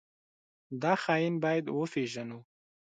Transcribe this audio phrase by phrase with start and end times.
[0.81, 2.39] دا خاين بايد وپېژنو.